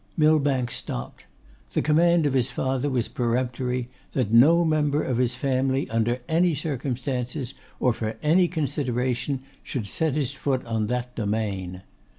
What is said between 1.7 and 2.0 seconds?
The